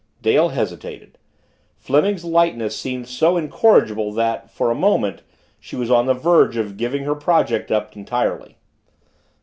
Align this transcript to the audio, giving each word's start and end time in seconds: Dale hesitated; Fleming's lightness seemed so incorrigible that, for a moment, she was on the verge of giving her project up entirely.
Dale 0.23 0.49
hesitated; 0.49 1.19
Fleming's 1.75 2.25
lightness 2.25 2.75
seemed 2.75 3.07
so 3.07 3.37
incorrigible 3.37 4.11
that, 4.13 4.49
for 4.49 4.71
a 4.71 4.73
moment, 4.73 5.21
she 5.59 5.75
was 5.75 5.91
on 5.91 6.07
the 6.07 6.15
verge 6.15 6.57
of 6.57 6.75
giving 6.75 7.03
her 7.03 7.13
project 7.13 7.69
up 7.71 7.95
entirely. 7.95 8.57